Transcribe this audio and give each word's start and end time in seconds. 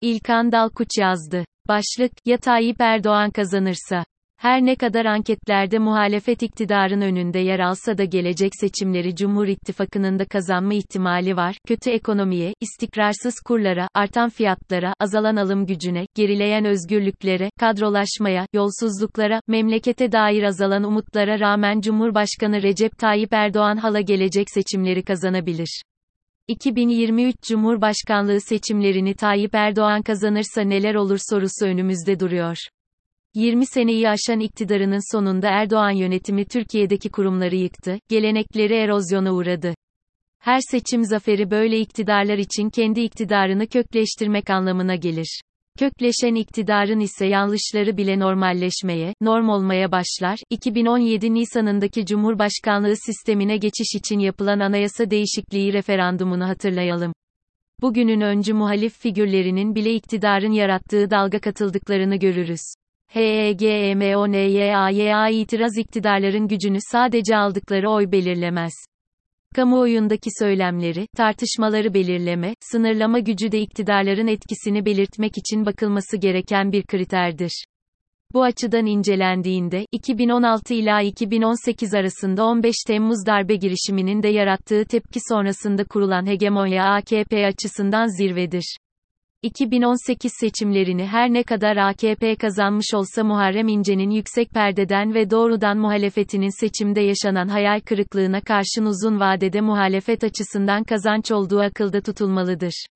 İlkan 0.00 0.52
Dalkuç 0.52 0.88
yazdı. 0.98 1.44
Başlık, 1.68 2.12
ya 2.24 2.38
Tayyip 2.38 2.80
Erdoğan 2.80 3.30
kazanırsa. 3.30 4.04
Her 4.36 4.64
ne 4.64 4.76
kadar 4.76 5.04
anketlerde 5.04 5.78
muhalefet 5.78 6.42
iktidarın 6.42 7.00
önünde 7.00 7.38
yer 7.38 7.60
alsa 7.60 7.98
da 7.98 8.04
gelecek 8.04 8.52
seçimleri 8.60 9.16
Cumhur 9.16 9.46
İttifakı'nın 9.46 10.18
da 10.18 10.24
kazanma 10.24 10.74
ihtimali 10.74 11.36
var. 11.36 11.56
Kötü 11.68 11.90
ekonomiye, 11.90 12.54
istikrarsız 12.60 13.34
kurlara, 13.44 13.88
artan 13.94 14.30
fiyatlara, 14.30 14.94
azalan 15.00 15.36
alım 15.36 15.66
gücüne, 15.66 16.06
gerileyen 16.14 16.64
özgürlüklere, 16.64 17.50
kadrolaşmaya, 17.60 18.46
yolsuzluklara, 18.52 19.40
memlekete 19.48 20.12
dair 20.12 20.42
azalan 20.42 20.84
umutlara 20.84 21.40
rağmen 21.40 21.80
Cumhurbaşkanı 21.80 22.62
Recep 22.62 22.98
Tayyip 22.98 23.32
Erdoğan 23.32 23.76
hala 23.76 24.00
gelecek 24.00 24.50
seçimleri 24.50 25.02
kazanabilir. 25.02 25.82
2023 26.48 27.42
Cumhurbaşkanlığı 27.42 28.40
seçimlerini 28.40 29.14
Tayyip 29.14 29.54
Erdoğan 29.54 30.02
kazanırsa 30.02 30.62
neler 30.62 30.94
olur 30.94 31.18
sorusu 31.30 31.66
önümüzde 31.66 32.20
duruyor. 32.20 32.56
20 33.34 33.66
seneyi 33.66 34.08
aşan 34.08 34.40
iktidarının 34.40 35.16
sonunda 35.16 35.48
Erdoğan 35.48 35.90
yönetimi 35.90 36.44
Türkiye'deki 36.44 37.10
kurumları 37.10 37.56
yıktı, 37.56 37.98
gelenekleri 38.08 38.74
erozyona 38.74 39.32
uğradı. 39.32 39.74
Her 40.38 40.60
seçim 40.70 41.04
zaferi 41.04 41.50
böyle 41.50 41.80
iktidarlar 41.80 42.38
için 42.38 42.70
kendi 42.70 43.00
iktidarını 43.00 43.66
kökleştirmek 43.66 44.50
anlamına 44.50 44.94
gelir. 44.94 45.40
Kökleşen 45.78 46.34
iktidarın 46.34 47.00
ise 47.00 47.26
yanlışları 47.26 47.96
bile 47.96 48.18
normalleşmeye, 48.18 49.14
norm 49.20 49.48
olmaya 49.48 49.92
başlar. 49.92 50.38
2017 50.50 51.34
Nisan'ındaki 51.34 52.06
Cumhurbaşkanlığı 52.06 52.96
sistemine 52.96 53.56
geçiş 53.56 53.94
için 53.94 54.18
yapılan 54.18 54.60
anayasa 54.60 55.10
değişikliği 55.10 55.72
referandumunu 55.72 56.48
hatırlayalım. 56.48 57.12
Bugünün 57.82 58.20
öncü 58.20 58.54
muhalif 58.54 58.98
figürlerinin 58.98 59.74
bile 59.74 59.94
iktidarın 59.94 60.52
yarattığı 60.52 61.10
dalga 61.10 61.38
katıldıklarını 61.38 62.16
görürüz. 62.16 62.62
HEGMONYAYA 63.06 64.08
itiraz 65.28 65.78
iktidarların 65.78 66.48
gücünü 66.48 66.78
sadece 66.80 67.36
aldıkları 67.36 67.90
oy 67.90 68.12
belirlemez. 68.12 68.72
Kamuoyundaki 69.54 70.30
söylemleri, 70.38 71.06
tartışmaları 71.16 71.94
belirleme, 71.94 72.54
sınırlama 72.60 73.18
gücü 73.18 73.52
de 73.52 73.60
iktidarların 73.60 74.26
etkisini 74.26 74.84
belirtmek 74.84 75.38
için 75.38 75.66
bakılması 75.66 76.16
gereken 76.16 76.72
bir 76.72 76.82
kriterdir. 76.82 77.64
Bu 78.34 78.42
açıdan 78.42 78.86
incelendiğinde, 78.86 79.86
2016 79.92 80.74
ila 80.74 81.00
2018 81.00 81.94
arasında 81.94 82.44
15 82.44 82.74
Temmuz 82.86 83.26
darbe 83.26 83.56
girişiminin 83.56 84.22
de 84.22 84.28
yarattığı 84.28 84.84
tepki 84.84 85.20
sonrasında 85.28 85.84
kurulan 85.84 86.26
hegemonya 86.26 86.84
AKP 86.84 87.46
açısından 87.46 88.18
zirvedir. 88.18 88.76
2018 89.42 90.32
seçimlerini 90.40 91.06
her 91.06 91.32
ne 91.32 91.42
kadar 91.42 91.76
AKP 91.76 92.36
kazanmış 92.36 92.86
olsa 92.94 93.24
Muharrem 93.24 93.68
İnce'nin 93.68 94.10
yüksek 94.10 94.50
perdeden 94.50 95.14
ve 95.14 95.30
doğrudan 95.30 95.78
muhalefetinin 95.78 96.60
seçimde 96.60 97.00
yaşanan 97.00 97.48
hayal 97.48 97.80
kırıklığına 97.80 98.40
karşın 98.40 98.84
uzun 98.84 99.20
vadede 99.20 99.60
muhalefet 99.60 100.24
açısından 100.24 100.84
kazanç 100.84 101.32
olduğu 101.32 101.60
akılda 101.60 102.00
tutulmalıdır. 102.00 102.86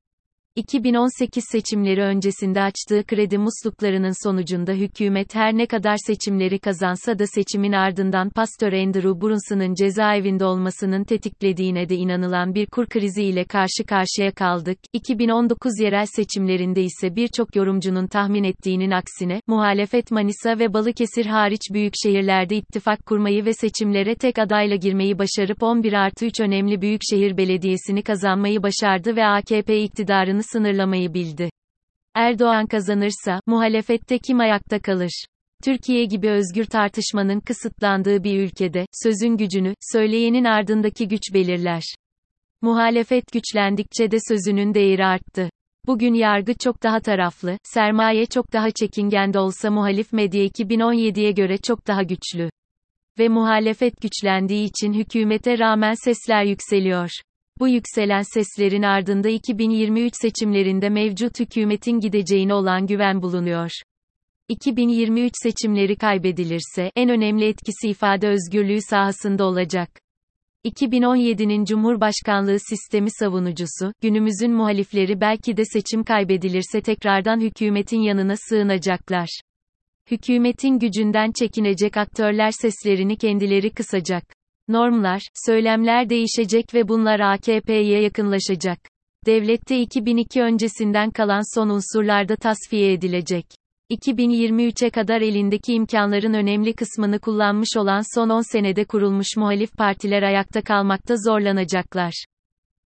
2018 0.61 1.45
seçimleri 1.53 2.03
öncesinde 2.03 2.63
açtığı 2.63 3.05
kredi 3.07 3.39
musluklarının 3.39 4.29
sonucunda 4.29 4.73
hükümet 4.73 5.35
her 5.35 5.57
ne 5.57 5.67
kadar 5.67 5.97
seçimleri 6.07 6.59
kazansa 6.59 7.19
da 7.19 7.27
seçimin 7.27 7.73
ardından 7.73 8.31
Pastör 8.31 8.73
Andrew 8.73 9.21
Brunson'ın 9.21 9.75
cezaevinde 9.75 10.45
olmasının 10.45 11.05
tetiklediğine 11.05 11.89
de 11.89 11.97
inanılan 11.97 12.55
bir 12.55 12.67
kur 12.67 12.87
krizi 12.87 13.23
ile 13.25 13.45
karşı 13.45 13.85
karşıya 13.89 14.33
kaldık. 14.33 14.79
2019 14.93 15.81
yerel 15.81 16.07
seçimlerinde 16.07 16.83
ise 16.83 17.17
birçok 17.17 17.57
yorumcunun 17.57 18.07
tahmin 18.07 18.45
ettiğinin 18.45 18.91
aksine, 18.91 19.43
muhalefet 19.47 20.11
Manisa 20.11 20.59
ve 20.59 20.73
Balıkesir 20.75 21.27
hariç 21.27 21.63
büyük 21.73 21.95
şehirlerde 22.03 22.57
ittifak 22.57 23.07
kurmayı 23.07 23.45
ve 23.45 23.53
seçimlere 23.53 24.15
tek 24.15 24.39
adayla 24.39 24.77
girmeyi 24.77 25.19
başarıp 25.19 25.63
11 25.63 25.93
artı 25.93 26.27
3 26.27 26.41
önemli 26.41 26.81
büyükşehir 26.81 27.37
belediyesini 27.37 28.03
kazanmayı 28.03 28.63
başardı 28.63 29.17
ve 29.17 29.27
AKP 29.27 29.83
iktidarını 29.83 30.50
sınırlamayı 30.53 31.15
bildi. 31.15 31.51
Erdoğan 32.15 32.67
kazanırsa, 32.67 33.41
muhalefette 33.47 34.19
kim 34.19 34.41
ayakta 34.41 34.81
kalır? 34.81 35.25
Türkiye 35.65 36.05
gibi 36.05 36.31
özgür 36.31 36.65
tartışmanın 36.65 37.41
kısıtlandığı 37.41 38.25
bir 38.25 38.41
ülkede, 38.41 38.87
sözün 39.03 39.37
gücünü, 39.37 39.75
söyleyenin 39.93 40.45
ardındaki 40.45 41.09
güç 41.09 41.23
belirler. 41.35 41.83
Muhalefet 42.63 43.33
güçlendikçe 43.33 44.11
de 44.11 44.17
sözünün 44.29 44.75
değeri 44.75 45.05
arttı. 45.05 45.51
Bugün 45.87 46.15
yargı 46.15 46.55
çok 46.55 46.83
daha 46.83 47.01
taraflı, 47.01 47.59
sermaye 47.63 48.27
çok 48.27 48.53
daha 48.53 48.71
çekingen 48.71 49.33
de 49.33 49.39
olsa 49.39 49.71
muhalif 49.71 50.13
medya 50.13 50.45
2017'ye 50.47 51.31
göre 51.31 51.59
çok 51.59 51.87
daha 51.87 52.03
güçlü. 52.03 52.51
Ve 53.19 53.29
muhalefet 53.29 54.01
güçlendiği 54.01 54.69
için 54.69 54.93
hükümete 54.93 55.59
rağmen 55.59 55.95
sesler 56.05 56.45
yükseliyor. 56.45 57.11
Bu 57.59 57.69
yükselen 57.69 58.23
seslerin 58.23 58.83
ardında 58.83 59.29
2023 59.29 60.13
seçimlerinde 60.21 60.89
mevcut 60.89 61.41
hükümetin 61.41 62.01
gideceğine 62.01 62.55
olan 62.55 62.87
güven 62.87 63.23
bulunuyor. 63.23 63.71
2023 64.49 65.33
seçimleri 65.43 65.97
kaybedilirse 65.97 66.91
en 66.97 67.09
önemli 67.09 67.49
etkisi 67.49 67.89
ifade 67.89 68.29
özgürlüğü 68.29 68.81
sahasında 68.81 69.45
olacak. 69.45 69.91
2017'nin 70.65 71.65
Cumhurbaşkanlığı 71.65 72.59
sistemi 72.69 73.11
savunucusu, 73.11 73.93
günümüzün 74.01 74.53
muhalifleri 74.53 75.21
belki 75.21 75.57
de 75.57 75.65
seçim 75.65 76.05
kaybedilirse 76.05 76.81
tekrardan 76.81 77.41
hükümetin 77.41 78.01
yanına 78.01 78.35
sığınacaklar. 78.37 79.41
Hükümetin 80.11 80.79
gücünden 80.79 81.33
çekinecek 81.39 81.97
aktörler 81.97 82.51
seslerini 82.51 83.17
kendileri 83.17 83.71
kısacak. 83.71 84.40
Normlar, 84.71 85.23
söylemler 85.47 86.11
değişecek 86.11 86.75
ve 86.75 86.89
bunlar 86.89 87.21
AKP'ye 87.21 88.01
yakınlaşacak. 88.03 88.79
Devlette 89.27 89.81
2002 89.81 90.43
öncesinden 90.43 91.11
kalan 91.11 91.57
son 91.59 91.69
unsurlarda 91.69 92.37
tasfiye 92.37 92.93
edilecek. 92.93 93.47
2023'e 93.91 94.91
kadar 94.91 95.21
elindeki 95.21 95.73
imkanların 95.75 96.35
önemli 96.35 96.73
kısmını 96.73 97.19
kullanmış 97.19 97.69
olan 97.77 98.03
son 98.15 98.29
10 98.29 98.53
senede 98.53 98.85
kurulmuş 98.85 99.37
muhalif 99.37 99.73
partiler 99.73 100.23
ayakta 100.23 100.63
kalmakta 100.63 101.15
zorlanacaklar. 101.17 102.25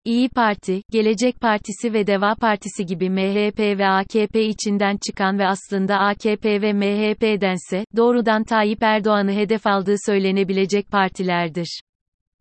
İyi 0.06 0.28
Parti, 0.28 0.82
Gelecek 0.90 1.40
Partisi 1.40 1.92
ve 1.92 2.06
Deva 2.06 2.34
Partisi 2.34 2.86
gibi 2.86 3.10
MHP 3.10 3.58
ve 3.58 3.88
AKP 3.88 4.44
içinden 4.44 4.98
çıkan 5.06 5.38
ve 5.38 5.46
aslında 5.46 5.98
AKP 5.98 6.62
ve 6.62 6.72
MHP'dense, 6.72 7.84
doğrudan 7.96 8.44
Tayyip 8.44 8.82
Erdoğan'ı 8.82 9.32
hedef 9.32 9.66
aldığı 9.66 9.94
söylenebilecek 10.06 10.90
partilerdir. 10.90 11.80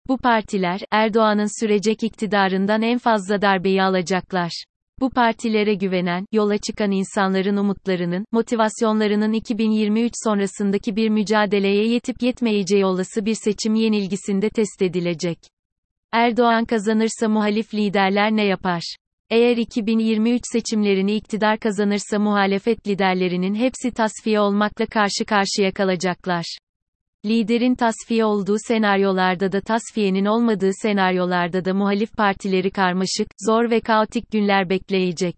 Bu 0.07 0.17
partiler, 0.17 0.81
Erdoğan'ın 0.91 1.61
sürecek 1.61 2.03
iktidarından 2.03 2.81
en 2.81 2.97
fazla 2.97 3.41
darbeyi 3.41 3.83
alacaklar. 3.83 4.63
Bu 4.99 5.09
partilere 5.09 5.73
güvenen, 5.73 6.25
yola 6.31 6.57
çıkan 6.57 6.91
insanların 6.91 7.57
umutlarının, 7.57 8.25
motivasyonlarının 8.31 9.33
2023 9.33 10.13
sonrasındaki 10.23 10.95
bir 10.95 11.09
mücadeleye 11.09 11.87
yetip 11.87 12.23
yetmeyeceği 12.23 12.85
olası 12.85 13.25
bir 13.25 13.35
seçim 13.43 13.75
yenilgisinde 13.75 14.49
test 14.49 14.81
edilecek. 14.81 15.37
Erdoğan 16.13 16.65
kazanırsa 16.65 17.29
muhalif 17.29 17.73
liderler 17.73 18.31
ne 18.31 18.45
yapar? 18.45 18.95
Eğer 19.29 19.57
2023 19.57 20.41
seçimlerini 20.51 21.15
iktidar 21.15 21.59
kazanırsa 21.59 22.19
muhalefet 22.19 22.87
liderlerinin 22.87 23.55
hepsi 23.55 23.91
tasfiye 23.91 24.39
olmakla 24.39 24.85
karşı 24.85 25.25
karşıya 25.25 25.71
kalacaklar. 25.71 26.57
Liderin 27.25 27.75
tasfiye 27.75 28.25
olduğu 28.25 28.55
senaryolarda 28.67 29.51
da 29.51 29.61
tasfiyenin 29.61 30.25
olmadığı 30.25 30.71
senaryolarda 30.81 31.65
da 31.65 31.73
muhalif 31.73 32.13
partileri 32.13 32.71
karmaşık, 32.71 33.27
zor 33.47 33.69
ve 33.69 33.81
kaotik 33.81 34.31
günler 34.31 34.69
bekleyecek. 34.69 35.35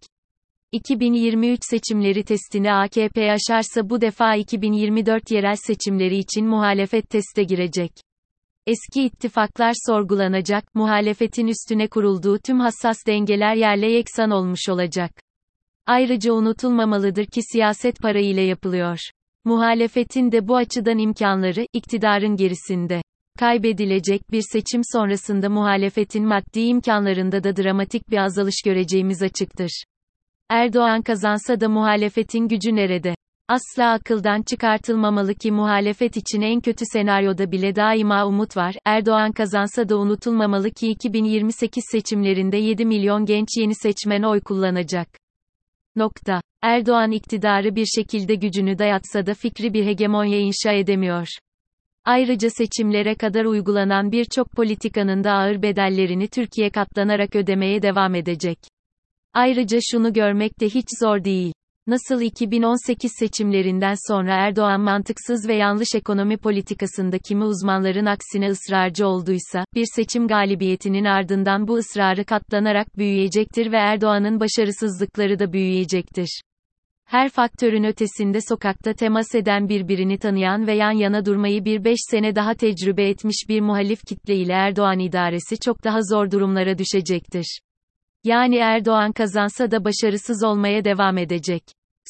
2023 0.71 1.59
seçimleri 1.61 2.23
testini 2.23 2.73
AKP 2.73 3.31
aşarsa 3.31 3.89
bu 3.89 4.01
defa 4.01 4.35
2024 4.35 5.31
yerel 5.31 5.55
seçimleri 5.55 6.17
için 6.17 6.47
muhalefet 6.47 7.09
teste 7.09 7.43
girecek. 7.43 7.91
Eski 8.67 9.03
ittifaklar 9.03 9.73
sorgulanacak, 9.87 10.75
muhalefetin 10.75 11.47
üstüne 11.47 11.87
kurulduğu 11.87 12.39
tüm 12.39 12.59
hassas 12.59 12.97
dengeler 13.07 13.55
yerle 13.55 13.91
yeksan 13.91 14.31
olmuş 14.31 14.69
olacak. 14.69 15.11
Ayrıca 15.85 16.33
unutulmamalıdır 16.33 17.25
ki 17.25 17.41
siyaset 17.51 17.99
para 17.99 18.19
ile 18.19 18.41
yapılıyor. 18.41 18.97
Muhalefetin 19.43 20.31
de 20.31 20.47
bu 20.47 20.55
açıdan 20.55 20.97
imkanları, 20.97 21.67
iktidarın 21.73 22.35
gerisinde. 22.35 23.01
Kaybedilecek 23.39 24.31
bir 24.31 24.43
seçim 24.51 24.81
sonrasında 24.93 25.49
muhalefetin 25.49 26.27
maddi 26.27 26.61
imkanlarında 26.61 27.43
da 27.43 27.55
dramatik 27.55 28.09
bir 28.09 28.17
azalış 28.17 28.61
göreceğimiz 28.65 29.23
açıktır. 29.23 29.83
Erdoğan 30.49 31.01
kazansa 31.01 31.59
da 31.59 31.69
muhalefetin 31.69 32.47
gücü 32.47 32.75
nerede? 32.75 33.15
Asla 33.47 33.91
akıldan 33.91 34.41
çıkartılmamalı 34.41 35.35
ki 35.35 35.51
muhalefet 35.51 36.17
için 36.17 36.41
en 36.41 36.61
kötü 36.61 36.85
senaryoda 36.93 37.51
bile 37.51 37.75
daima 37.75 38.27
umut 38.27 38.57
var. 38.57 38.75
Erdoğan 38.85 39.31
kazansa 39.31 39.89
da 39.89 39.97
unutulmamalı 39.97 40.71
ki 40.71 40.87
2028 40.87 41.83
seçimlerinde 41.91 42.57
7 42.57 42.85
milyon 42.85 43.25
genç 43.25 43.47
yeni 43.57 43.75
seçmen 43.75 44.23
oy 44.23 44.41
kullanacak. 44.41 45.07
Nokta. 45.95 46.41
Erdoğan 46.61 47.11
iktidarı 47.11 47.75
bir 47.75 47.85
şekilde 47.85 48.35
gücünü 48.35 48.77
dayatsa 48.77 49.25
da 49.25 49.33
fikri 49.33 49.73
bir 49.73 49.85
hegemonya 49.85 50.39
inşa 50.39 50.71
edemiyor. 50.71 51.27
Ayrıca 52.05 52.49
seçimlere 52.49 53.15
kadar 53.15 53.45
uygulanan 53.45 54.11
birçok 54.11 54.51
politikanın 54.51 55.23
da 55.23 55.31
ağır 55.31 55.61
bedellerini 55.61 56.27
Türkiye 56.27 56.69
katlanarak 56.69 57.35
ödemeye 57.35 57.81
devam 57.81 58.15
edecek. 58.15 58.59
Ayrıca 59.33 59.79
şunu 59.91 60.13
görmek 60.13 60.59
de 60.59 60.65
hiç 60.65 60.87
zor 61.01 61.23
değil. 61.23 61.53
Nasıl 61.87 62.21
2018 62.21 63.11
seçimlerinden 63.19 63.93
sonra 64.07 64.33
Erdoğan 64.33 64.81
mantıksız 64.81 65.47
ve 65.47 65.55
yanlış 65.55 65.87
ekonomi 65.95 66.37
politikasında 66.37 67.19
kimi 67.19 67.43
uzmanların 67.43 68.05
aksine 68.05 68.49
ısrarcı 68.49 69.07
olduysa, 69.07 69.65
bir 69.75 69.85
seçim 69.95 70.27
galibiyetinin 70.27 71.05
ardından 71.05 71.67
bu 71.67 71.75
ısrarı 71.75 72.25
katlanarak 72.25 72.97
büyüyecektir 72.97 73.71
ve 73.71 73.77
Erdoğan'ın 73.77 74.39
başarısızlıkları 74.39 75.39
da 75.39 75.53
büyüyecektir. 75.53 76.41
Her 77.05 77.29
faktörün 77.29 77.83
ötesinde 77.83 78.39
sokakta 78.49 78.93
temas 78.93 79.35
eden 79.35 79.69
birbirini 79.69 80.17
tanıyan 80.17 80.67
ve 80.67 80.73
yan 80.73 80.91
yana 80.91 81.25
durmayı 81.25 81.65
bir 81.65 81.83
beş 81.83 81.99
sene 82.11 82.35
daha 82.35 82.53
tecrübe 82.53 83.09
etmiş 83.09 83.45
bir 83.49 83.61
muhalif 83.61 84.05
kitle 84.07 84.35
ile 84.35 84.53
Erdoğan 84.53 84.99
idaresi 84.99 85.59
çok 85.59 85.83
daha 85.83 85.99
zor 86.01 86.31
durumlara 86.31 86.77
düşecektir. 86.77 87.59
Yani 88.25 88.55
Erdoğan 88.55 89.11
kazansa 89.11 89.71
da 89.71 89.85
başarısız 89.85 90.43
olmaya 90.43 90.85
devam 90.85 91.17
edecek. 91.17 91.63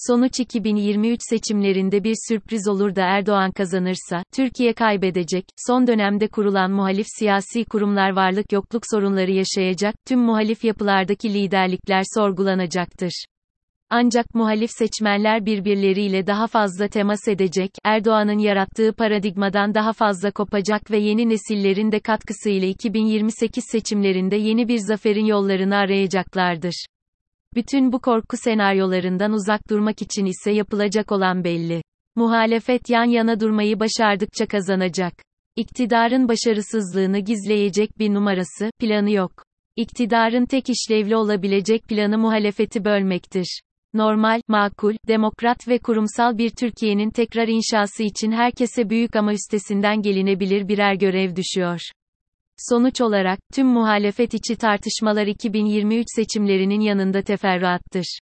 Sonuç 0.08 0.40
2023 0.40 1.20
seçimlerinde 1.30 2.04
bir 2.04 2.16
sürpriz 2.28 2.68
olur 2.68 2.96
da 2.96 3.02
Erdoğan 3.02 3.52
kazanırsa, 3.52 4.24
Türkiye 4.36 4.74
kaybedecek, 4.74 5.46
son 5.68 5.88
dönemde 5.88 6.28
kurulan 6.28 6.72
muhalif 6.72 7.06
siyasi 7.20 7.66
kurumlar 7.66 8.10
varlık 8.10 8.52
yokluk 8.52 8.84
sorunları 8.92 9.32
yaşayacak, 9.32 9.96
tüm 10.08 10.20
muhalif 10.20 10.64
yapılardaki 10.64 11.34
liderlikler 11.34 12.04
sorgulanacaktır. 12.16 13.26
Ancak 13.90 14.36
muhalif 14.36 14.72
seçmenler 14.72 15.46
birbirleriyle 15.46 16.28
daha 16.28 16.48
fazla 16.48 16.88
temas 16.88 17.28
edecek, 17.28 17.72
Erdoğan'ın 17.84 18.40
yarattığı 18.40 18.94
paradigmadan 18.94 19.74
daha 19.74 19.94
fazla 19.94 20.32
kopacak 20.32 20.92
ve 20.92 20.98
yeni 20.98 21.30
nesillerin 21.30 21.92
de 21.92 22.00
katkısıyla 22.00 22.68
2028 22.68 23.64
seçimlerinde 23.72 24.36
yeni 24.36 24.68
bir 24.68 24.78
zaferin 24.78 25.26
yollarını 25.26 25.76
arayacaklardır. 25.76 26.86
Bütün 27.56 27.92
bu 27.92 28.00
korku 28.00 28.38
senaryolarından 28.38 29.34
uzak 29.34 29.70
durmak 29.70 30.02
için 30.02 30.26
ise 30.26 30.52
yapılacak 30.52 31.12
olan 31.12 31.44
belli. 31.44 31.82
Muhalefet 32.16 32.90
yan 32.90 33.06
yana 33.06 33.40
durmayı 33.40 33.80
başardıkça 33.80 34.46
kazanacak. 34.46 35.14
İktidarın 35.56 36.28
başarısızlığını 36.28 37.20
gizleyecek 37.20 38.00
bir 38.00 38.14
numarası, 38.14 38.70
planı 38.80 39.12
yok. 39.12 39.44
İktidarın 39.76 40.46
tek 40.46 40.70
işlevli 40.70 41.16
olabilecek 41.16 41.84
planı 41.84 42.18
muhalefeti 42.18 42.86
bölmektir. 42.86 43.62
Normal, 43.96 44.42
makul, 44.48 44.96
demokrat 45.08 45.68
ve 45.68 45.80
kurumsal 45.80 46.38
bir 46.38 46.50
Türkiye'nin 46.50 47.10
tekrar 47.10 47.48
inşası 47.48 48.04
için 48.04 48.32
herkese 48.32 48.90
büyük 48.90 49.16
ama 49.16 49.34
üstesinden 49.34 50.02
gelinebilir 50.02 50.68
birer 50.68 50.94
görev 50.94 51.36
düşüyor. 51.36 51.80
Sonuç 52.58 53.02
olarak, 53.02 53.40
tüm 53.54 53.68
muhalefet 53.68 54.34
içi 54.34 54.56
tartışmalar 54.56 55.28
2023 55.28 56.06
seçimlerinin 56.16 56.80
yanında 56.80 57.22
teferruattır. 57.22 58.20